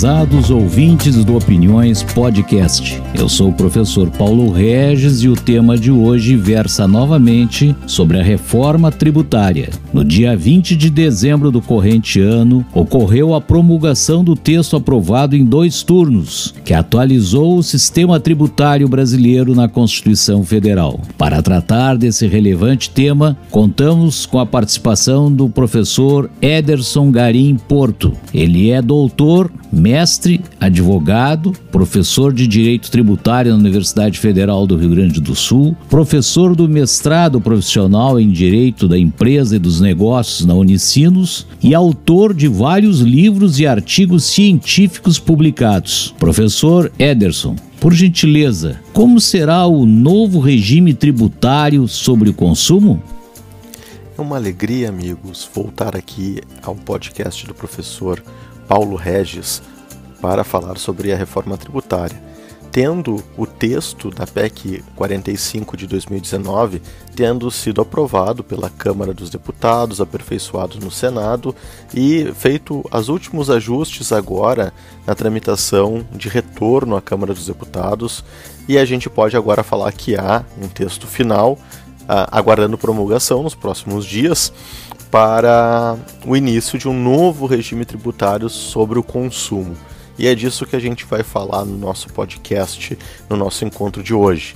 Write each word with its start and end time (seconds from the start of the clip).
Prezados 0.00 0.48
ouvintes 0.48 1.22
do 1.26 1.36
Opiniões 1.36 2.02
Podcast, 2.02 3.02
eu 3.14 3.28
sou 3.28 3.50
o 3.50 3.52
professor 3.52 4.08
Paulo 4.08 4.50
Regis 4.50 5.22
e 5.22 5.28
o 5.28 5.34
tema 5.34 5.76
de 5.76 5.90
hoje 5.90 6.36
versa 6.36 6.88
novamente 6.88 7.76
sobre 7.86 8.18
a 8.18 8.22
reforma 8.22 8.90
tributária. 8.90 9.68
No 9.92 10.02
dia 10.02 10.34
20 10.34 10.74
de 10.74 10.88
dezembro 10.88 11.50
do 11.50 11.60
corrente 11.60 12.18
ano, 12.18 12.64
ocorreu 12.72 13.34
a 13.34 13.42
promulgação 13.42 14.24
do 14.24 14.34
texto 14.34 14.74
aprovado 14.74 15.36
em 15.36 15.44
dois 15.44 15.82
turnos, 15.82 16.54
que 16.64 16.72
atualizou 16.72 17.58
o 17.58 17.62
sistema 17.62 18.18
tributário 18.18 18.88
brasileiro 18.88 19.54
na 19.54 19.68
Constituição 19.68 20.42
Federal. 20.42 20.98
Para 21.18 21.42
tratar 21.42 21.98
desse 21.98 22.26
relevante 22.26 22.88
tema, 22.88 23.36
contamos 23.50 24.24
com 24.24 24.38
a 24.38 24.46
participação 24.46 25.30
do 25.30 25.50
professor 25.50 26.30
Ederson 26.40 27.10
Garim 27.10 27.58
Porto. 27.68 28.14
Ele 28.32 28.70
é 28.70 28.80
doutor 28.80 29.50
mestre, 29.72 30.40
advogado, 30.58 31.52
professor 31.70 32.32
de 32.32 32.46
Direito 32.46 32.90
Tributário 32.90 33.52
na 33.52 33.58
Universidade 33.58 34.18
Federal 34.18 34.66
do 34.66 34.76
Rio 34.76 34.90
Grande 34.90 35.20
do 35.20 35.34
Sul, 35.34 35.76
professor 35.88 36.56
do 36.56 36.68
mestrado 36.68 37.40
profissional 37.40 38.18
em 38.18 38.30
Direito 38.30 38.88
da 38.88 38.98
Empresa 38.98 39.56
e 39.56 39.58
dos 39.58 39.80
Negócios 39.80 40.46
na 40.46 40.54
Unicinos 40.54 41.46
e 41.62 41.74
autor 41.74 42.34
de 42.34 42.48
vários 42.48 43.00
livros 43.00 43.60
e 43.60 43.66
artigos 43.66 44.24
científicos 44.24 45.18
publicados. 45.18 46.14
Professor 46.18 46.90
Ederson, 46.98 47.56
por 47.80 47.94
gentileza, 47.94 48.80
como 48.92 49.20
será 49.20 49.66
o 49.66 49.86
novo 49.86 50.38
regime 50.38 50.92
tributário 50.92 51.88
sobre 51.88 52.28
o 52.28 52.34
consumo? 52.34 53.02
É 54.18 54.20
uma 54.20 54.36
alegria, 54.36 54.90
amigos, 54.90 55.48
voltar 55.54 55.96
aqui 55.96 56.42
ao 56.62 56.74
podcast 56.74 57.46
do 57.46 57.54
professor 57.54 58.22
Paulo 58.70 58.94
Regis 58.94 59.60
para 60.22 60.44
falar 60.44 60.78
sobre 60.78 61.12
a 61.12 61.16
reforma 61.16 61.58
tributária, 61.58 62.16
tendo 62.70 63.20
o 63.36 63.44
texto 63.44 64.10
da 64.10 64.28
PEC 64.28 64.84
45 64.94 65.76
de 65.76 65.88
2019 65.88 66.80
tendo 67.16 67.50
sido 67.50 67.80
aprovado 67.80 68.44
pela 68.44 68.70
Câmara 68.70 69.12
dos 69.12 69.28
Deputados, 69.28 70.00
aperfeiçoado 70.00 70.78
no 70.78 70.88
Senado 70.88 71.52
e 71.92 72.32
feito 72.36 72.84
os 72.92 73.08
últimos 73.08 73.50
ajustes 73.50 74.12
agora 74.12 74.72
na 75.04 75.16
tramitação 75.16 76.06
de 76.12 76.28
retorno 76.28 76.94
à 76.94 77.02
Câmara 77.02 77.34
dos 77.34 77.46
Deputados, 77.46 78.24
e 78.68 78.78
a 78.78 78.84
gente 78.84 79.10
pode 79.10 79.36
agora 79.36 79.64
falar 79.64 79.90
que 79.90 80.14
há 80.14 80.44
um 80.62 80.68
texto 80.68 81.08
final 81.08 81.58
aguardando 82.06 82.78
promulgação 82.78 83.42
nos 83.42 83.56
próximos 83.56 84.04
dias 84.04 84.52
para 85.10 85.96
o 86.24 86.36
início 86.36 86.78
de 86.78 86.88
um 86.88 86.94
novo 86.94 87.46
regime 87.46 87.84
tributário 87.84 88.48
sobre 88.48 88.98
o 88.98 89.02
consumo. 89.02 89.76
E 90.18 90.26
é 90.26 90.34
disso 90.34 90.66
que 90.66 90.76
a 90.76 90.80
gente 90.80 91.04
vai 91.04 91.22
falar 91.22 91.64
no 91.64 91.76
nosso 91.76 92.08
podcast, 92.12 92.96
no 93.28 93.36
nosso 93.36 93.64
encontro 93.64 94.02
de 94.02 94.14
hoje. 94.14 94.54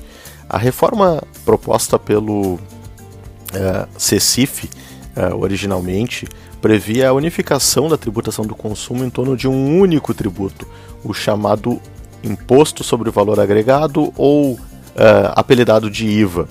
A 0.49 0.59
reforma 0.59 1.23
proposta 1.45 1.99
pelo 1.99 2.55
uh, 2.55 3.89
CECIF, 3.97 4.65
uh, 5.17 5.35
originalmente, 5.37 6.29
previa 6.61 7.09
a 7.09 7.13
unificação 7.13 7.89
da 7.89 7.97
tributação 7.97 8.45
do 8.45 8.55
consumo 8.55 9.05
em 9.05 9.11
torno 9.11 9.37
de 9.37 9.49
um 9.49 9.79
único 9.79 10.15
tributo, 10.15 10.67
o 11.03 11.13
chamado 11.13 11.81
Imposto 12.23 12.85
sobre 12.85 13.09
o 13.09 13.13
Valor 13.13 13.41
Agregado 13.41 14.13
ou 14.17 14.53
uh, 14.53 14.59
apelidado 15.35 15.91
de 15.91 16.07
IVA. 16.07 16.49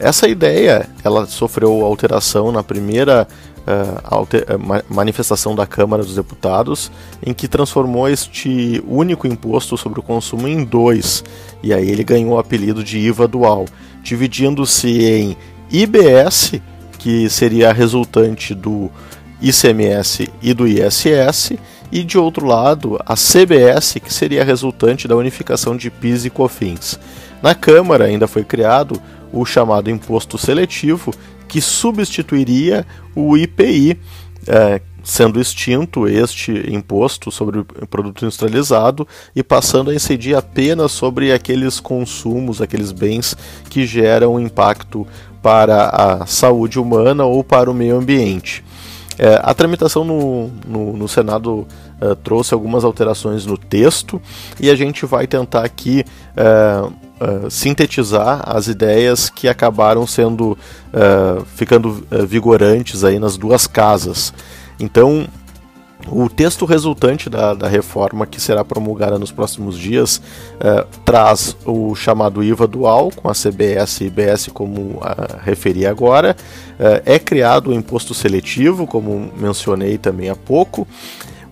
Essa 0.00 0.26
ideia 0.26 0.88
ela 1.04 1.26
sofreu 1.26 1.84
alteração 1.84 2.50
na 2.50 2.62
primeira 2.62 3.28
uh, 3.60 4.84
manifestação 4.88 5.54
da 5.54 5.66
Câmara 5.66 6.02
dos 6.02 6.14
Deputados, 6.14 6.90
em 7.24 7.34
que 7.34 7.46
transformou 7.46 8.08
este 8.08 8.82
único 8.88 9.26
imposto 9.26 9.76
sobre 9.76 10.00
o 10.00 10.02
consumo 10.02 10.48
em 10.48 10.64
dois, 10.64 11.22
e 11.62 11.74
aí 11.74 11.90
ele 11.90 12.02
ganhou 12.02 12.32
o 12.32 12.38
apelido 12.38 12.82
de 12.82 12.98
IVA 12.98 13.28
dual, 13.28 13.66
dividindo-se 14.02 14.88
em 15.04 15.36
IBS, 15.70 16.54
que 16.98 17.28
seria 17.28 17.70
resultante 17.70 18.54
do 18.54 18.90
ICMS 19.42 20.30
e 20.40 20.54
do 20.54 20.66
ISS, 20.66 21.58
e 21.92 22.02
de 22.02 22.16
outro 22.16 22.46
lado 22.46 22.98
a 23.04 23.14
CBS, 23.14 23.98
que 24.02 24.12
seria 24.12 24.44
resultante 24.44 25.06
da 25.06 25.16
unificação 25.16 25.76
de 25.76 25.90
PIS 25.90 26.24
e 26.24 26.30
COFINS. 26.30 26.98
Na 27.42 27.54
Câmara 27.54 28.04
ainda 28.04 28.26
foi 28.26 28.44
criado 28.44 29.00
o 29.32 29.44
chamado 29.44 29.90
imposto 29.90 30.36
seletivo, 30.38 31.12
que 31.48 31.60
substituiria 31.60 32.86
o 33.14 33.36
IPI, 33.36 33.98
é, 34.46 34.80
sendo 35.02 35.40
extinto 35.40 36.06
este 36.06 36.52
imposto 36.72 37.30
sobre 37.30 37.60
o 37.60 37.64
produto 37.88 38.24
industrializado 38.24 39.06
e 39.34 39.42
passando 39.42 39.90
a 39.90 39.94
incidir 39.94 40.36
apenas 40.36 40.92
sobre 40.92 41.32
aqueles 41.32 41.80
consumos, 41.80 42.60
aqueles 42.60 42.92
bens 42.92 43.36
que 43.68 43.86
geram 43.86 44.38
impacto 44.38 45.06
para 45.42 45.88
a 45.88 46.26
saúde 46.26 46.78
humana 46.78 47.24
ou 47.24 47.42
para 47.42 47.70
o 47.70 47.74
meio 47.74 47.96
ambiente. 47.96 48.64
É, 49.18 49.38
a 49.42 49.52
tramitação 49.52 50.04
no, 50.04 50.48
no, 50.66 50.96
no 50.96 51.08
Senado 51.08 51.66
é, 52.00 52.14
trouxe 52.14 52.54
algumas 52.54 52.84
alterações 52.84 53.44
no 53.44 53.58
texto 53.58 54.20
e 54.58 54.70
a 54.70 54.74
gente 54.74 55.04
vai 55.04 55.26
tentar 55.26 55.62
aqui 55.62 56.04
é, 56.36 56.90
uh, 57.20 57.50
sintetizar 57.50 58.42
as 58.46 58.66
ideias 58.66 59.28
que 59.28 59.48
acabaram 59.48 60.06
sendo 60.06 60.56
uh, 60.92 61.44
ficando 61.54 62.06
uh, 62.10 62.26
vigorantes 62.26 63.04
aí 63.04 63.18
nas 63.18 63.36
duas 63.36 63.66
casas. 63.66 64.32
Então, 64.78 65.28
o 66.08 66.30
texto 66.30 66.64
resultante 66.64 67.28
da, 67.28 67.52
da, 67.52 67.68
reforma 67.68 68.26
que 68.26 68.40
será 68.40 68.64
promulgada 68.64 69.18
nos 69.18 69.30
próximos 69.30 69.78
dias 69.78 70.22
traz 71.04 71.54
o 71.66 71.94
chamado 71.94 72.42
IVA 72.42 72.66
dual, 72.66 73.12
com 73.14 73.28
a 73.28 73.34
CBS 73.34 74.00
e 74.00 74.06
IBS 74.06 74.48
como 74.48 74.98
referi 75.42 75.84
agora. 75.84 76.34
É 77.04 77.18
criado 77.18 77.68
o 77.68 77.74
imposto 77.74 78.14
seletivo, 78.14 78.86
como 78.86 79.30
mencionei 79.36 79.98
também 79.98 80.30
há 80.30 80.34
pouco. 80.34 80.88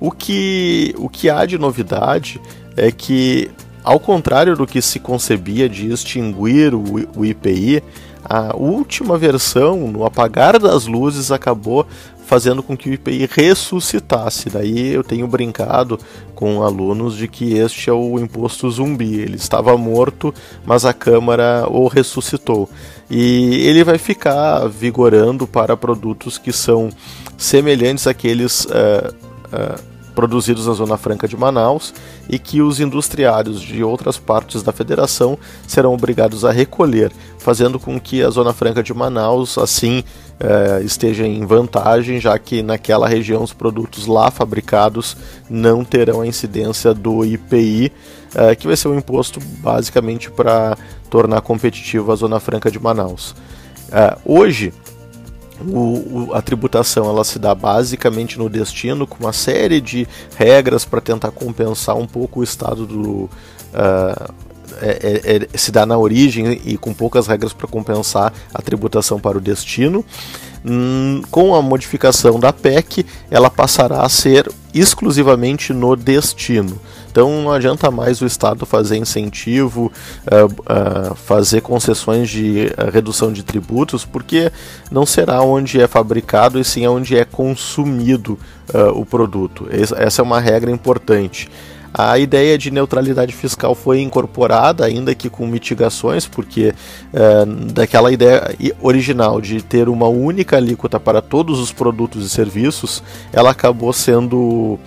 O 0.01 0.11
que, 0.11 0.95
o 0.97 1.11
que 1.11 1.29
há 1.29 1.45
de 1.45 1.59
novidade 1.59 2.41
é 2.75 2.91
que 2.91 3.51
ao 3.89 3.99
contrário 3.99 4.55
do 4.55 4.67
que 4.67 4.83
se 4.83 5.01
concebia 5.01 5.67
de 5.67 5.91
extinguir 5.91 6.75
o, 6.75 7.25
IPI, 7.25 7.83
a 8.23 8.55
última 8.55 9.17
versão, 9.17 9.89
no 9.89 10.05
apagar 10.05 10.59
das 10.59 10.87
luzes, 10.87 11.33
acabou 11.33 11.87
fazendo 12.27 12.63
com 12.63 12.77
que 12.77 12.91
o 12.91 12.93
IPI 12.93 13.27
ressuscitasse. 13.33 14.51
Daí 14.51 14.93
eu 14.93 15.03
tenho 15.03 15.27
brincado 15.27 15.99
com 16.35 16.63
alunos 16.63 17.17
de 17.17 17.27
que 17.29 17.55
este 17.55 17.89
é 17.89 17.93
o 17.95 18.19
imposto 18.19 18.71
zumbi. 18.71 19.21
Ele 19.21 19.37
estava 19.37 19.75
morto, 19.79 20.35
mas 20.67 20.85
a 20.85 20.93
Câmara 20.93 21.67
o 21.67 21.89
ressuscitou. 21.89 22.69
E 23.09 23.67
ele 23.67 23.83
vai 23.85 23.97
ficar 23.97 24.69
vigorando 24.69 25.47
para 25.47 25.79
produtos 25.79 26.37
que 26.37 26.53
são 26.53 26.91
semelhantes 27.39 28.07
àqueles. 28.07 28.67
Uh, 28.67 29.15
uh, 29.47 29.98
produzidos 30.19 30.67
na 30.67 30.73
Zona 30.73 30.97
Franca 30.97 31.29
de 31.29 31.37
Manaus 31.37 31.95
e 32.29 32.41
que 32.41 32.61
os 32.61 32.81
industriários 32.81 33.61
de 33.61 33.85
outras 33.85 34.19
partes 34.19 34.65
da 34.65 34.73
federação 34.73 35.39
serão 35.65 35.95
obrigados 35.95 36.45
a 36.45 36.51
recolher, 36.51 37.13
fazendo 37.39 37.79
com 37.79 38.01
que 38.01 38.21
a 38.21 38.29
Zona 38.29 38.53
Franca 38.53 38.83
de 38.83 38.93
Manaus 38.93 39.57
assim 39.57 40.03
eh, 40.41 40.83
esteja 40.85 41.25
em 41.25 41.47
vantagem, 41.47 42.19
já 42.19 42.37
que 42.37 42.65
naquela 42.65 43.07
região 43.07 43.45
os 43.45 43.53
produtos 43.53 44.09
lá 44.09 44.29
fabricados 44.29 45.17
não 45.49 45.85
terão 45.85 46.23
a 46.23 46.27
incidência 46.27 46.93
do 46.93 47.25
IPI, 47.25 47.93
eh, 48.35 48.57
que 48.57 48.67
vai 48.67 48.77
ser 48.77 48.89
um 48.89 48.99
imposto 48.99 49.39
basicamente 49.61 50.33
para 50.33 50.77
tornar 51.09 51.43
competitiva 51.43 52.13
a 52.13 52.17
Zona 52.17 52.41
Franca 52.41 52.73
de 52.73 52.81
Manaus. 52.81 53.37
Eh, 53.93 54.17
hoje, 54.25 54.73
o, 55.61 56.29
o, 56.29 56.35
a 56.35 56.43
tributação 56.43 57.09
ela 57.09 57.25
se 57.25 57.39
dá 57.39 57.55
basicamente 57.55 58.39
no 58.39 58.49
destino, 58.49 59.07
com 59.07 59.25
uma 59.25 59.33
série 59.33 59.81
de 59.81 60.07
regras 60.37 60.85
para 60.85 61.01
tentar 61.01 61.31
compensar 61.31 61.97
um 61.97 62.07
pouco 62.07 62.41
o 62.41 62.45
estado 62.45 62.87
do. 62.87 63.31
Uh, 63.75 64.33
é, 64.81 65.49
é, 65.53 65.59
se 65.59 65.73
dá 65.73 65.85
na 65.85 65.99
origem 65.99 66.61
e 66.65 66.79
com 66.79 66.95
poucas 66.95 67.27
regras 67.27 67.53
para 67.53 67.67
compensar 67.67 68.33
a 68.55 68.63
tributação 68.63 69.19
para 69.19 69.37
o 69.37 69.41
destino. 69.41 70.05
Hum, 70.65 71.23
com 71.31 71.55
a 71.55 71.63
modificação 71.63 72.39
da 72.39 72.53
PEC, 72.53 73.07
ela 73.31 73.49
passará 73.49 74.03
a 74.03 74.09
ser 74.09 74.51
exclusivamente 74.75 75.73
no 75.73 75.97
destino. 75.97 76.79
Então 77.11 77.43
não 77.43 77.51
adianta 77.51 77.91
mais 77.91 78.21
o 78.21 78.27
Estado 78.27 78.67
fazer 78.67 78.97
incentivo, 78.97 79.91
uh, 80.27 80.45
uh, 80.47 81.15
fazer 81.15 81.63
concessões 81.63 82.29
de 82.29 82.71
uh, 82.79 82.91
redução 82.93 83.33
de 83.33 83.43
tributos, 83.43 84.05
porque 84.05 84.53
não 84.91 85.07
será 85.07 85.41
onde 85.43 85.81
é 85.81 85.89
fabricado 85.89 86.61
e 86.61 86.65
sim 86.65 86.87
onde 86.87 87.17
é 87.17 87.25
consumido 87.25 88.39
o 88.95 89.07
produto. 89.07 89.67
Essa 89.71 90.21
é 90.21 90.23
uma 90.23 90.39
regra 90.39 90.71
importante. 90.71 91.49
A 91.93 92.19
ideia 92.19 92.57
de 92.59 92.71
neutralidade 92.71 93.35
fiscal 93.35 93.75
foi 93.75 94.01
incorporada, 94.01 94.85
ainda 94.85 95.15
que 95.15 95.31
com 95.31 95.47
mitigações, 95.47 96.27
porque 96.27 96.75
é, 97.13 97.45
daquela 97.73 98.13
ideia 98.13 98.55
original 98.81 99.41
de 99.41 99.63
ter 99.63 99.89
uma 99.89 100.07
única 100.07 100.57
alíquota 100.57 101.01
para 101.01 101.21
todos 101.21 101.59
os 101.59 101.73
produtos 101.73 102.25
e 102.25 102.29
serviços, 102.29 103.03
ela 103.33 103.51
acabou 103.51 103.93
sendo 103.93 104.79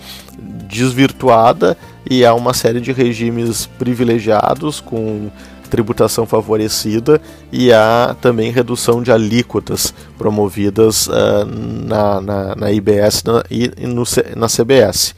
desvirtuada 0.68 1.76
e 2.08 2.24
há 2.24 2.34
uma 2.34 2.54
série 2.54 2.80
de 2.80 2.92
regimes 2.92 3.66
privilegiados 3.66 4.80
com 4.80 5.30
tributação 5.72 6.26
favorecida 6.26 7.18
e 7.50 7.72
há 7.72 8.14
também 8.20 8.52
redução 8.52 9.02
de 9.02 9.10
alíquotas 9.10 9.94
promovidas 10.18 11.06
uh, 11.06 11.46
na, 11.46 12.20
na, 12.20 12.54
na, 12.54 12.70
IBS 12.70 13.22
na, 13.24 13.42
e 13.50 13.70
no, 13.86 14.04
na 14.36 14.48
CBS. 14.48 15.14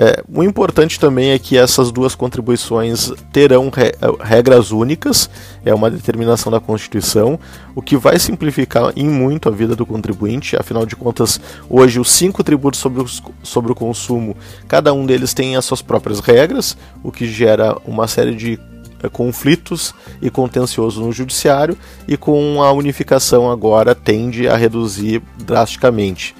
É, 0.00 0.22
o 0.32 0.44
importante 0.44 1.00
também 1.00 1.30
é 1.30 1.40
que 1.40 1.58
essas 1.58 1.90
duas 1.90 2.14
contribuições 2.14 3.12
terão 3.32 3.68
re, 3.68 3.92
regras 4.20 4.70
únicas, 4.70 5.28
é 5.64 5.74
uma 5.74 5.90
determinação 5.90 6.52
da 6.52 6.60
Constituição, 6.60 7.36
o 7.74 7.82
que 7.82 7.96
vai 7.96 8.16
simplificar 8.16 8.92
em 8.94 9.08
muito 9.08 9.48
a 9.48 9.52
vida 9.52 9.74
do 9.74 9.84
contribuinte. 9.84 10.54
Afinal 10.54 10.86
de 10.86 10.94
contas, 10.94 11.40
hoje 11.68 11.98
os 11.98 12.12
cinco 12.12 12.44
tributos 12.44 12.78
sobre, 12.78 13.02
os, 13.02 13.20
sobre 13.42 13.72
o 13.72 13.74
consumo, 13.74 14.36
cada 14.68 14.92
um 14.92 15.04
deles 15.04 15.34
tem 15.34 15.56
as 15.56 15.64
suas 15.64 15.82
próprias 15.82 16.20
regras, 16.20 16.76
o 17.02 17.10
que 17.10 17.26
gera 17.26 17.76
uma 17.84 18.06
série 18.06 18.36
de 18.36 18.56
é, 19.02 19.08
conflitos 19.08 19.92
e 20.22 20.30
contencioso 20.30 21.00
no 21.00 21.10
judiciário, 21.10 21.76
e 22.06 22.16
com 22.16 22.62
a 22.62 22.70
unificação 22.70 23.50
agora 23.50 23.96
tende 23.96 24.46
a 24.46 24.56
reduzir 24.56 25.20
drasticamente. 25.44 26.36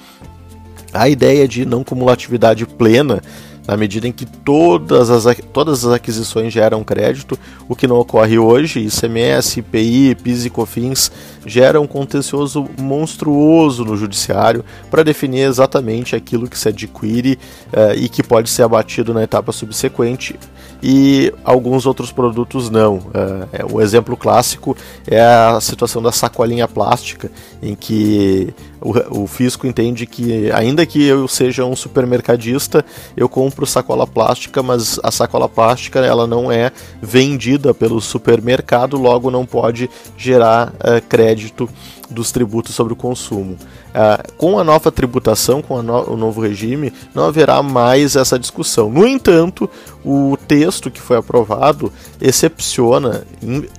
A 0.93 1.09
ideia 1.09 1.45
de 1.45 1.65
não 1.65 1.83
cumulatividade 1.83 2.65
plena 2.65 3.21
na 3.69 3.77
medida 3.77 4.07
em 4.07 4.11
que 4.11 4.25
todas 4.25 5.11
as, 5.11 5.37
todas 5.53 5.85
as 5.85 5.93
aquisições 5.93 6.51
geram 6.51 6.83
crédito, 6.83 7.37
o 7.67 7.75
que 7.75 7.85
não 7.85 7.97
ocorre 7.97 8.39
hoje, 8.39 8.79
ICMS, 8.79 9.59
IPI, 9.59 10.15
PIS 10.15 10.45
e 10.45 10.49
COFINS 10.49 11.11
geram 11.45 11.83
um 11.83 11.87
contencioso 11.87 12.67
monstruoso 12.79 13.85
no 13.85 13.95
judiciário 13.95 14.65
para 14.89 15.03
definir 15.03 15.41
exatamente 15.41 16.15
aquilo 16.15 16.49
que 16.49 16.57
se 16.57 16.69
adquire 16.69 17.37
uh, 17.67 17.93
e 17.95 18.09
que 18.09 18.23
pode 18.23 18.49
ser 18.49 18.63
abatido 18.63 19.13
na 19.13 19.21
etapa 19.21 19.51
subsequente 19.51 20.35
e 20.81 21.31
alguns 21.43 21.85
outros 21.85 22.11
produtos 22.11 22.69
não. 22.69 22.95
Uh, 22.97 23.73
o 23.73 23.81
exemplo 23.81 24.17
clássico 24.17 24.75
é 25.05 25.21
a 25.21 25.59
situação 25.61 26.01
da 26.01 26.11
sacolinha 26.11 26.67
plástica, 26.67 27.31
em 27.61 27.75
que 27.75 28.53
o, 28.81 29.23
o, 29.23 29.27
fisco 29.27 29.67
entende 29.67 30.05
que, 30.05 30.49
ainda 30.51 30.85
que 30.85 31.03
eu 31.03 31.27
seja 31.27 31.65
um 31.65 31.75
supermercadista, 31.75 32.85
eu 33.15 33.27
compro 33.27 33.58
sacola 33.67 34.05
plástica, 34.05 34.61
mas 34.61 34.99
a 35.03 35.11
sacola 35.11 35.47
plástica 35.47 35.99
ela 35.99 36.25
não 36.27 36.51
é 36.51 36.71
vendida 37.01 37.73
pelo 37.73 37.99
supermercado, 38.01 38.97
logo 38.97 39.31
não 39.31 39.45
pode 39.45 39.89
gerar 40.17 40.69
uh, 40.69 41.01
crédito 41.07 41.69
dos 42.09 42.31
tributos 42.31 42.73
sobre 42.73 42.93
o 42.93 42.95
consumo. 42.95 43.57
Uh, 43.89 44.33
com 44.37 44.59
a 44.59 44.63
nova 44.63 44.91
tributação, 44.91 45.61
com 45.61 45.81
no, 45.81 46.13
o 46.13 46.17
novo 46.17 46.41
regime, 46.41 46.93
não 47.13 47.25
haverá 47.25 47.61
mais 47.61 48.15
essa 48.15 48.37
discussão. 48.37 48.89
No 48.89 49.07
entanto, 49.07 49.69
o 50.03 50.37
texto 50.47 50.89
que 50.89 51.01
foi 51.01 51.17
aprovado 51.17 51.91
excepciona, 52.19 53.23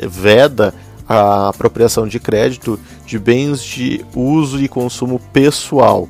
veda 0.01 0.75
a 1.09 1.49
apropriação 1.49 2.07
de 2.07 2.21
crédito 2.21 2.79
de 3.05 3.19
bens 3.19 3.63
de 3.63 4.05
uso 4.15 4.63
e 4.63 4.69
consumo 4.69 5.21
pessoal. 5.33 6.09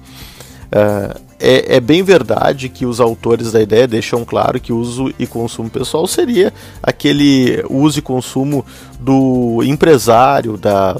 Uh, 0.67 1.30
é, 1.41 1.77
é, 1.77 1.81
bem 1.81 2.03
verdade 2.03 2.69
que 2.69 2.85
os 2.85 3.01
autores 3.01 3.51
da 3.53 3.63
ideia 3.63 3.89
deixam 3.89 4.25
claro 4.25 4.61
que 4.61 4.73
uso 4.73 5.13
e 5.19 5.27
consumo 5.27 5.71
pessoal 5.71 6.07
seria 6.07 6.53
aquele 6.83 7.65
uso 7.69 7.99
e 7.99 8.03
consumo 8.03 8.65
do 9.01 9.63
empresário, 9.65 10.59
da, 10.59 10.97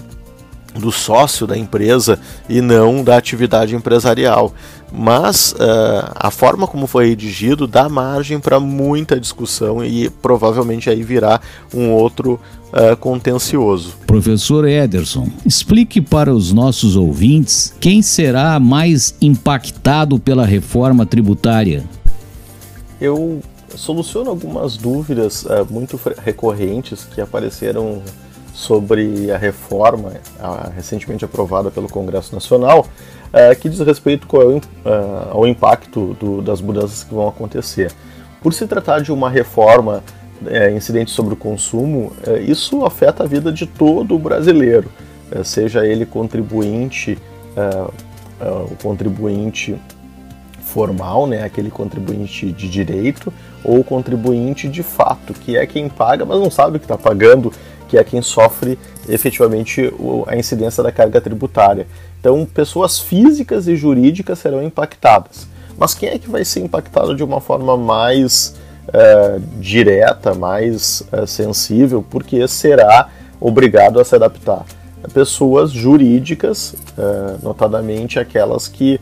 do 0.75 0.93
sócio 0.93 1.47
da 1.47 1.57
empresa 1.57 2.19
e 2.49 2.61
não 2.61 3.03
da 3.03 3.17
atividade 3.17 3.75
empresarial. 3.75 4.53
Mas 4.93 5.53
uh, 5.53 6.11
a 6.15 6.31
forma 6.31 6.67
como 6.67 6.87
foi 6.87 7.09
redigido 7.09 7.67
dá 7.67 7.89
margem 7.89 8.41
para 8.41 8.59
muita 8.59 9.21
discussão 9.21 9.85
e 9.85 10.11
provavelmente 10.11 10.91
aí 10.91 11.03
virá 11.03 11.41
um 11.73 11.91
outro 11.91 12.41
uh, 12.73 12.97
contencioso. 12.97 13.95
Professor 14.07 14.67
Ederson, 14.67 15.29
explique 15.47 16.01
para 16.01 16.35
os 16.35 16.53
nossos 16.53 16.97
ouvintes 16.97 17.73
quem 17.81 18.03
será 18.03 18.59
mais 18.59 19.15
impactado 19.21 20.19
pela 20.19 20.45
reforma 20.45 21.07
tributária. 21.07 21.85
Eu 23.01 23.41
soluciono 23.77 24.31
algumas 24.31 24.77
dúvidas 24.77 25.45
uh, 25.45 25.67
muito 25.71 25.99
recorrentes 26.25 27.07
que 27.15 27.21
apareceram 27.21 28.03
sobre 28.61 29.33
a 29.33 29.39
reforma 29.39 30.13
uh, 30.39 30.71
recentemente 30.77 31.25
aprovada 31.25 31.71
pelo 31.71 31.89
Congresso 31.89 32.35
Nacional, 32.35 32.81
uh, 32.81 33.59
que 33.59 33.71
diz 33.71 33.81
respeito 33.81 34.27
ao, 34.37 34.49
uh, 34.49 34.63
ao 35.31 35.47
impacto 35.47 36.15
do, 36.21 36.43
das 36.43 36.61
mudanças 36.61 37.03
que 37.03 37.15
vão 37.15 37.27
acontecer. 37.27 37.91
Por 38.43 38.53
se 38.53 38.67
tratar 38.67 39.01
de 39.01 39.11
uma 39.13 39.31
reforma 39.31 40.03
incidente 40.75 41.11
sobre 41.11 41.35
o 41.35 41.37
consumo, 41.37 42.15
isso 42.49 42.87
afeta 42.87 43.25
a 43.25 43.27
vida 43.27 43.53
de 43.53 43.67
todo 43.67 44.19
brasileiro, 44.19 44.91
seja 45.45 45.85
ele 45.85 46.07
contribuinte, 46.07 47.19
o 48.41 48.75
contribuinte 48.83 49.79
formal, 50.63 51.27
né, 51.27 51.43
aquele 51.43 51.71
contribuinte 51.71 52.51
de 52.53 52.71
direito, 52.71 53.31
ou 53.63 53.85
contribuinte 53.85 54.67
de 54.67 54.83
fato, 54.83 55.35
que 55.35 55.59
é 55.59 55.67
quem 55.67 55.91
paga, 55.91 56.25
mas 56.25 56.41
não 56.41 56.51
sabe 56.51 56.79
que 56.79 56.87
está 56.87 56.97
pagando 56.97 57.53
que 57.91 57.99
é 57.99 58.05
quem 58.05 58.23
sofre 58.23 58.79
efetivamente 59.09 59.93
a 60.29 60.37
incidência 60.37 60.81
da 60.81 60.93
carga 60.93 61.21
tributária. 61.21 61.89
Então, 62.21 62.47
pessoas 62.47 63.01
físicas 63.01 63.67
e 63.67 63.75
jurídicas 63.75 64.39
serão 64.39 64.63
impactadas. 64.63 65.49
Mas 65.77 65.93
quem 65.93 66.09
é 66.09 66.19
que 66.19 66.31
vai 66.31 66.45
ser 66.45 66.61
impactado 66.61 67.17
de 67.17 67.25
uma 67.25 67.41
forma 67.41 67.77
mais 67.77 68.55
é, 68.93 69.41
direta, 69.59 70.35
mais 70.35 71.03
é, 71.11 71.27
sensível, 71.27 72.05
porque 72.09 72.47
será 72.47 73.09
obrigado 73.41 73.99
a 73.99 74.05
se 74.05 74.15
adaptar? 74.15 74.65
Pessoas 75.13 75.73
jurídicas, 75.73 76.77
é, 76.97 77.37
notadamente 77.43 78.19
aquelas 78.19 78.69
que 78.69 79.01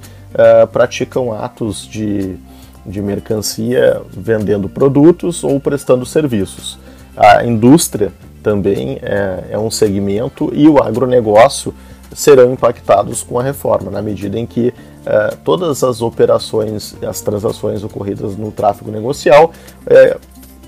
praticam 0.72 1.32
atos 1.32 1.88
de, 1.88 2.36
de 2.84 3.00
mercancia 3.00 4.02
vendendo 4.10 4.68
produtos 4.68 5.42
ou 5.42 5.58
prestando 5.58 6.04
serviços. 6.04 6.78
A 7.16 7.44
indústria 7.46 8.12
também 8.42 8.98
é, 9.02 9.44
é 9.50 9.58
um 9.58 9.70
segmento 9.70 10.50
e 10.54 10.68
o 10.68 10.82
agronegócio 10.82 11.74
serão 12.14 12.52
impactados 12.52 13.22
com 13.22 13.38
a 13.38 13.42
reforma, 13.42 13.90
na 13.90 14.00
medida 14.00 14.38
em 14.38 14.46
que 14.46 14.72
é, 15.04 15.36
todas 15.44 15.82
as 15.82 16.00
operações, 16.02 16.96
as 17.06 17.20
transações 17.20 17.82
ocorridas 17.84 18.36
no 18.36 18.50
tráfego 18.50 18.90
negocial, 18.90 19.52
é, 19.86 20.16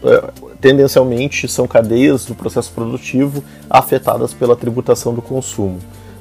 é, 0.02 0.24
tendencialmente 0.60 1.48
são 1.48 1.66
cadeias 1.66 2.24
do 2.24 2.34
processo 2.34 2.72
produtivo 2.72 3.42
afetadas 3.68 4.32
pela 4.32 4.56
tributação 4.56 5.14
do 5.14 5.22
consumo. 5.22 5.78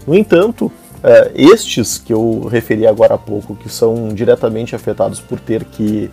No 0.07 0.15
entanto, 0.15 0.71
estes 1.33 1.97
que 1.97 2.11
eu 2.11 2.47
referi 2.51 2.85
agora 2.85 3.13
há 3.13 3.17
pouco, 3.17 3.55
que 3.55 3.69
são 3.69 4.09
diretamente 4.09 4.75
afetados 4.75 5.21
por 5.21 5.39
ter 5.39 5.63
que 5.63 6.09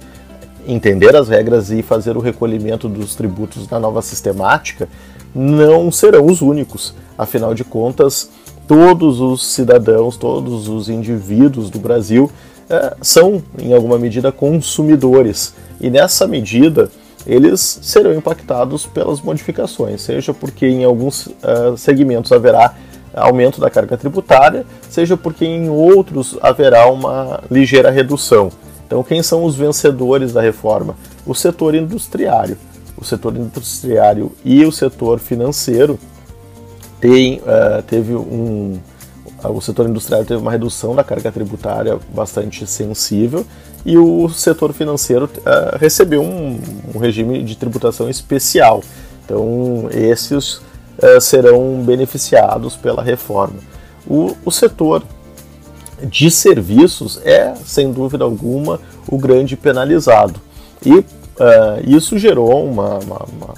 entender 0.66 1.16
as 1.16 1.28
regras 1.28 1.71
e 1.71 1.83
fazer 1.83 2.16
o 2.16 2.21
recolhimento 2.21 2.88
dos 2.88 3.14
tributos 3.14 3.69
na 3.69 3.81
nova 3.81 4.02
sistemática, 4.02 4.88
não 5.37 5.93
serão 5.93 6.25
os 6.25 6.40
únicos. 6.40 6.95
Afinal 7.19 7.55
de 7.55 7.62
contas, 7.62 8.31
todos 8.66 9.21
os 9.21 9.47
cidadãos, 9.47 10.16
todos 10.16 10.66
os 10.66 10.88
indivíduos 10.88 11.69
do 11.69 11.78
Brasil 11.78 12.31
é, 12.71 12.97
são, 13.02 13.43
em 13.59 13.75
alguma 13.75 13.99
medida, 13.99 14.33
consumidores. 14.33 15.55
E 15.78 15.90
nessa 15.90 16.26
medida, 16.26 16.90
eles 17.26 17.81
serão 17.83 18.14
impactados 18.14 18.87
pelas 18.87 19.21
modificações, 19.21 20.00
seja 20.00 20.33
porque 20.33 20.66
em 20.66 20.85
alguns 20.85 21.26
uh, 21.26 21.76
segmentos 21.76 22.33
haverá 22.33 22.75
aumento 23.12 23.61
da 23.61 23.69
carga 23.69 23.97
tributária, 23.97 24.64
seja 24.88 25.16
porque 25.16 25.45
em 25.45 25.69
outros 25.69 26.38
haverá 26.40 26.87
uma 26.90 27.43
ligeira 27.50 27.90
redução. 27.90 28.50
Então, 28.87 29.02
quem 29.02 29.23
são 29.23 29.45
os 29.45 29.57
vencedores 29.57 30.33
da 30.33 30.40
reforma? 30.40 30.97
O 31.26 31.35
setor 31.35 31.75
industriário 31.75 32.57
o 32.97 33.05
setor 33.05 33.37
industriário 33.37 34.33
e 34.45 34.65
o 34.65 34.73
setor 34.73 35.19
financeiro 35.19 35.99
tem, 37.00 37.38
uh, 37.38 37.83
teve 37.87 38.15
um 38.15 38.79
o 39.45 39.61
setor 39.61 39.88
industrial 39.88 40.25
teve 40.25 40.41
uma 40.41 40.50
redução 40.50 40.95
da 40.95 41.05
carga 41.05 41.31
tributária 41.31 41.99
bastante 42.15 42.67
sensível 42.67 43.47
e 43.85 43.97
o 43.97 44.29
setor 44.29 44.73
financeiro 44.73 45.26
uh, 45.26 45.79
recebeu 45.79 46.23
um, 46.23 46.59
um, 46.95 46.99
regime 46.99 47.43
de 47.43 47.57
tributação 47.57 48.09
especial. 48.09 48.83
Então, 49.25 49.88
esses 49.93 50.55
uh, 50.55 51.21
serão 51.21 51.83
beneficiados 51.85 52.76
pela 52.76 53.03
reforma. 53.03 53.59
O, 54.07 54.37
o 54.45 54.50
setor 54.50 55.03
de 56.03 56.31
serviços 56.31 57.21
é, 57.25 57.55
sem 57.65 57.93
dúvida 57.93 58.25
alguma, 58.25 58.81
o 59.09 59.17
grande 59.17 59.57
penalizado. 59.57 60.41
E 60.85 61.05
isso 61.87 62.19
gerou 62.19 62.64
uma, 62.64 62.99
uma, 62.99 63.25
uma, 63.25 63.55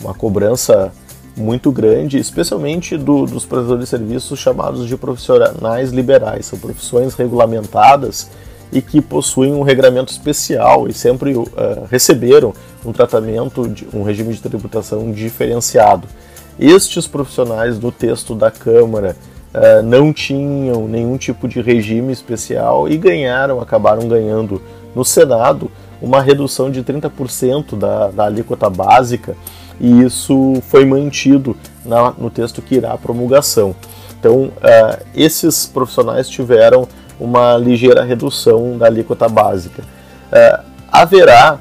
uma 0.00 0.14
cobrança 0.14 0.92
muito 1.36 1.70
grande, 1.70 2.18
especialmente 2.18 2.96
do, 2.96 3.26
dos 3.26 3.44
prestadores 3.44 3.84
de 3.84 3.90
serviços 3.90 4.38
chamados 4.38 4.86
de 4.86 4.96
profissionais 4.96 5.90
liberais. 5.90 6.46
São 6.46 6.58
profissões 6.58 7.14
regulamentadas 7.14 8.30
e 8.72 8.80
que 8.80 9.00
possuem 9.00 9.52
um 9.52 9.62
regramento 9.62 10.10
especial 10.10 10.88
e 10.88 10.92
sempre 10.92 11.36
uh, 11.36 11.46
receberam 11.90 12.54
um 12.84 12.92
tratamento, 12.92 13.68
de, 13.68 13.86
um 13.92 14.02
regime 14.02 14.32
de 14.32 14.40
tributação 14.40 15.12
diferenciado. 15.12 16.08
Estes 16.58 17.06
profissionais 17.06 17.78
no 17.78 17.92
texto 17.92 18.34
da 18.34 18.50
Câmara 18.50 19.14
uh, 19.54 19.82
não 19.82 20.12
tinham 20.12 20.88
nenhum 20.88 21.16
tipo 21.18 21.46
de 21.46 21.60
regime 21.60 22.12
especial 22.12 22.88
e 22.88 22.96
ganharam, 22.96 23.60
acabaram 23.60 24.08
ganhando 24.08 24.60
no 24.94 25.04
Senado 25.04 25.70
uma 26.06 26.22
redução 26.22 26.70
de 26.70 26.84
30% 26.84 27.76
da, 27.76 28.08
da 28.08 28.24
alíquota 28.26 28.70
básica 28.70 29.36
e 29.80 30.02
isso 30.02 30.62
foi 30.68 30.84
mantido 30.84 31.56
na, 31.84 32.12
no 32.12 32.30
texto 32.30 32.62
que 32.62 32.76
irá 32.76 32.92
à 32.92 32.98
promulgação. 32.98 33.74
Então, 34.18 34.44
uh, 34.44 35.04
esses 35.14 35.66
profissionais 35.66 36.28
tiveram 36.28 36.88
uma 37.18 37.56
ligeira 37.56 38.04
redução 38.04 38.78
da 38.78 38.86
alíquota 38.86 39.28
básica. 39.28 39.82
Uh, 39.82 40.64
haverá, 40.90 41.58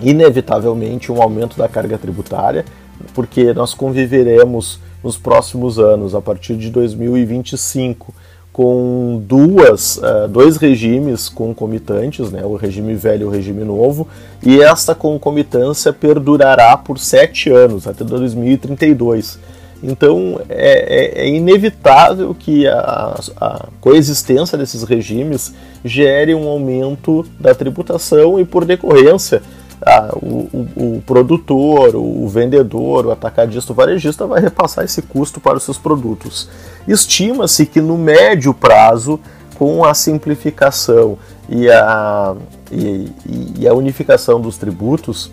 inevitavelmente, 0.00 1.10
um 1.10 1.20
aumento 1.20 1.58
da 1.58 1.68
carga 1.68 1.98
tributária, 1.98 2.64
porque 3.12 3.52
nós 3.52 3.74
conviveremos 3.74 4.80
nos 5.02 5.18
próximos 5.18 5.78
anos, 5.78 6.14
a 6.14 6.20
partir 6.20 6.56
de 6.56 6.70
2025, 6.70 8.14
com 8.58 9.22
duas, 9.24 9.98
uh, 9.98 10.26
dois 10.28 10.56
regimes 10.56 11.28
concomitantes, 11.28 12.32
né, 12.32 12.44
o 12.44 12.56
regime 12.56 12.92
velho 12.92 13.22
e 13.22 13.24
o 13.24 13.30
regime 13.30 13.62
novo, 13.62 14.08
e 14.44 14.60
esta 14.60 14.96
concomitância 14.96 15.92
perdurará 15.92 16.76
por 16.76 16.98
sete 16.98 17.50
anos, 17.50 17.86
até 17.86 18.02
2032. 18.02 19.38
Então 19.80 20.40
é, 20.48 21.20
é, 21.20 21.26
é 21.26 21.28
inevitável 21.28 22.34
que 22.34 22.66
a, 22.66 23.20
a, 23.40 23.68
coexistência 23.80 24.58
desses 24.58 24.82
regimes 24.82 25.54
gere 25.84 26.34
um 26.34 26.48
aumento 26.48 27.24
da 27.38 27.54
tributação 27.54 28.40
e, 28.40 28.44
por 28.44 28.64
decorrência, 28.64 29.40
ah, 29.86 30.10
o, 30.16 30.48
o, 30.52 30.96
o, 30.96 31.02
produtor, 31.06 31.94
o 31.94 32.26
vendedor, 32.26 33.06
o 33.06 33.12
atacadista, 33.12 33.72
o 33.72 33.76
varejista 33.76 34.26
vai 34.26 34.40
repassar 34.40 34.84
esse 34.84 35.00
custo 35.00 35.38
para 35.38 35.58
os 35.58 35.62
seus 35.62 35.78
produtos. 35.78 36.48
Estima-se 36.88 37.66
que 37.66 37.80
no 37.80 37.98
médio 37.98 38.54
prazo, 38.54 39.20
com 39.56 39.84
a 39.84 39.92
simplificação 39.92 41.18
e 41.48 41.70
a, 41.70 42.34
e, 42.72 43.12
e 43.58 43.68
a 43.68 43.74
unificação 43.74 44.40
dos 44.40 44.56
tributos, 44.56 45.30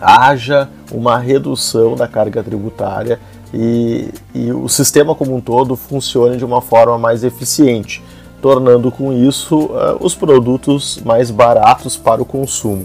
haja 0.00 0.68
uma 0.92 1.18
redução 1.18 1.94
da 1.96 2.06
carga 2.06 2.42
tributária 2.42 3.18
e, 3.52 4.08
e 4.34 4.52
o 4.52 4.68
sistema 4.68 5.14
como 5.14 5.34
um 5.34 5.40
todo 5.40 5.76
funcione 5.76 6.36
de 6.36 6.44
uma 6.44 6.60
forma 6.60 6.98
mais 6.98 7.24
eficiente, 7.24 8.02
tornando 8.40 8.90
com 8.90 9.12
isso 9.12 9.56
uh, 9.56 9.96
os 10.00 10.14
produtos 10.14 11.00
mais 11.04 11.30
baratos 11.30 11.96
para 11.96 12.22
o 12.22 12.24
consumo. 12.24 12.84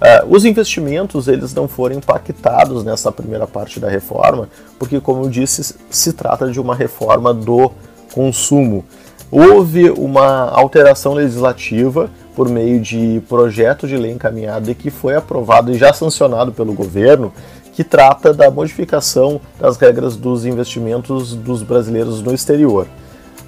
Uh, 0.00 0.34
os 0.34 0.46
investimentos 0.46 1.28
eles 1.28 1.52
não 1.52 1.68
foram 1.68 1.96
impactados 1.96 2.82
nessa 2.82 3.12
primeira 3.12 3.46
parte 3.46 3.78
da 3.78 3.88
reforma, 3.88 4.48
porque, 4.78 4.98
como 4.98 5.24
eu 5.24 5.28
disse, 5.28 5.76
se 5.90 6.12
trata 6.14 6.50
de 6.50 6.58
uma 6.58 6.74
reforma 6.74 7.34
do 7.34 7.70
consumo. 8.14 8.82
Houve 9.30 9.90
uma 9.90 10.48
alteração 10.48 11.12
legislativa 11.12 12.10
por 12.34 12.48
meio 12.48 12.80
de 12.80 13.22
projeto 13.28 13.86
de 13.86 13.96
lei 13.96 14.10
encaminhado 14.10 14.70
e 14.70 14.74
que 14.74 14.90
foi 14.90 15.14
aprovado 15.14 15.70
e 15.70 15.78
já 15.78 15.92
sancionado 15.92 16.50
pelo 16.50 16.72
governo, 16.72 17.30
que 17.74 17.84
trata 17.84 18.32
da 18.32 18.50
modificação 18.50 19.38
das 19.60 19.76
regras 19.76 20.16
dos 20.16 20.46
investimentos 20.46 21.34
dos 21.34 21.62
brasileiros 21.62 22.22
no 22.22 22.34
exterior 22.34 22.86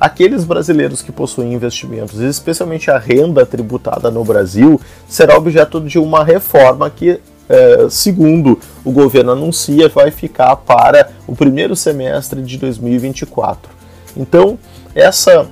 aqueles 0.03 0.45
brasileiros 0.45 1.01
que 1.01 1.13
possuem 1.13 1.55
investimentos, 1.55 2.19
especialmente 2.19 2.91
a 2.91 2.99
renda 2.99 3.47
tributada 3.47 4.11
no 4.11 4.25
Brasil, 4.25 4.81
será 5.07 5.37
objeto 5.37 5.81
de 5.81 5.97
uma 5.97 6.25
reforma 6.25 6.91
que, 6.91 7.21
é, 7.49 7.87
segundo 7.89 8.59
o 8.85 8.91
governo 8.91 9.31
anuncia, 9.31 9.89
vai 9.89 10.11
ficar 10.11 10.57
para 10.57 11.09
o 11.25 11.37
primeiro 11.37 11.77
semestre 11.77 12.43
de 12.43 12.59
2024. 12.59 13.71
Então, 14.17 14.59
essa, 14.93 15.47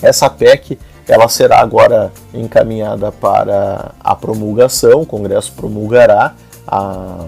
essa 0.00 0.30
PEC 0.30 0.78
ela 1.08 1.28
será 1.28 1.58
agora 1.58 2.12
encaminhada 2.32 3.10
para 3.10 3.90
a 3.98 4.14
promulgação, 4.14 5.02
o 5.02 5.06
Congresso 5.06 5.52
promulgará 5.52 6.32
a, 6.64 7.26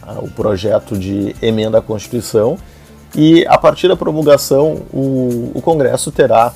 a, 0.00 0.12
o 0.20 0.30
projeto 0.30 0.96
de 0.96 1.34
emenda 1.42 1.78
à 1.78 1.82
Constituição 1.82 2.56
e 3.14 3.44
a 3.46 3.56
partir 3.56 3.88
da 3.88 3.96
promulgação, 3.96 4.82
o, 4.92 5.52
o 5.54 5.62
Congresso 5.62 6.10
terá 6.10 6.52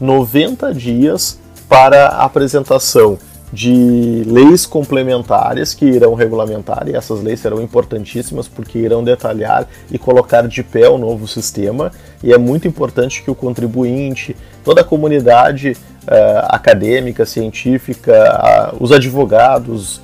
90 0.00 0.72
dias 0.72 1.38
para 1.68 2.06
a 2.08 2.24
apresentação 2.24 3.18
de 3.52 4.24
leis 4.26 4.66
complementares 4.66 5.72
que 5.72 5.84
irão 5.84 6.14
regulamentar, 6.14 6.88
e 6.88 6.96
essas 6.96 7.22
leis 7.22 7.40
serão 7.40 7.62
importantíssimas 7.62 8.48
porque 8.48 8.78
irão 8.78 9.04
detalhar 9.04 9.66
e 9.90 9.98
colocar 9.98 10.46
de 10.48 10.62
pé 10.62 10.88
o 10.88 10.98
novo 10.98 11.28
sistema, 11.28 11.92
e 12.22 12.32
é 12.32 12.38
muito 12.38 12.66
importante 12.66 13.22
que 13.22 13.30
o 13.30 13.34
contribuinte, 13.34 14.36
toda 14.64 14.80
a 14.80 14.84
comunidade 14.84 15.70
uh, 15.70 16.46
acadêmica, 16.48 17.24
científica, 17.24 18.72
uh, 18.74 18.82
os 18.82 18.90
advogados, 18.90 20.00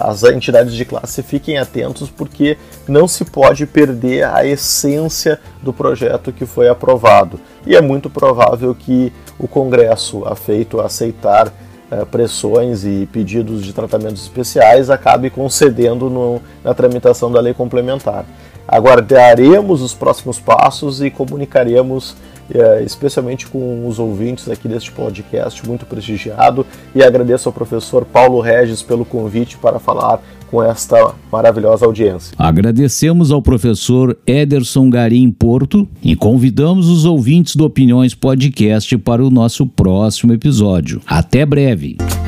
as 0.00 0.22
entidades 0.24 0.74
de 0.74 0.84
classe 0.84 1.22
fiquem 1.22 1.58
atentos 1.58 2.10
porque 2.10 2.56
não 2.88 3.06
se 3.06 3.24
pode 3.24 3.66
perder 3.66 4.24
a 4.24 4.44
essência 4.44 5.38
do 5.62 5.72
projeto 5.72 6.32
que 6.32 6.46
foi 6.46 6.68
aprovado. 6.68 7.38
E 7.66 7.76
é 7.76 7.80
muito 7.80 8.08
provável 8.08 8.74
que 8.74 9.12
o 9.38 9.46
Congresso, 9.46 10.22
feito 10.36 10.80
aceitar 10.80 11.48
uh, 11.48 12.06
pressões 12.06 12.84
e 12.84 13.08
pedidos 13.12 13.62
de 13.62 13.72
tratamentos 13.72 14.22
especiais, 14.22 14.90
acabe 14.90 15.30
concedendo 15.30 16.10
no, 16.10 16.42
na 16.64 16.74
tramitação 16.74 17.30
da 17.30 17.40
lei 17.40 17.54
complementar. 17.54 18.24
Aguardaremos 18.66 19.82
os 19.82 19.94
próximos 19.94 20.38
passos 20.38 21.02
e 21.02 21.10
comunicaremos 21.10 22.14
é, 22.54 22.82
especialmente 22.82 23.46
com 23.46 23.86
os 23.86 23.98
ouvintes 23.98 24.48
aqui 24.48 24.68
deste 24.68 24.92
podcast 24.92 25.66
muito 25.66 25.86
prestigiado, 25.86 26.66
e 26.94 27.02
agradeço 27.02 27.48
ao 27.48 27.52
professor 27.52 28.04
Paulo 28.04 28.40
Regis 28.40 28.82
pelo 28.82 29.04
convite 29.04 29.56
para 29.56 29.78
falar 29.78 30.20
com 30.50 30.62
esta 30.62 31.14
maravilhosa 31.30 31.86
audiência. 31.86 32.34
Agradecemos 32.36 33.30
ao 33.30 33.40
professor 33.40 34.18
Ederson 34.26 34.90
Garim 34.90 35.30
Porto 35.30 35.88
e 36.02 36.16
convidamos 36.16 36.88
os 36.88 37.04
ouvintes 37.04 37.54
do 37.54 37.64
Opiniões 37.64 38.14
Podcast 38.14 38.98
para 38.98 39.24
o 39.24 39.30
nosso 39.30 39.64
próximo 39.64 40.32
episódio. 40.32 41.00
Até 41.06 41.46
breve! 41.46 42.19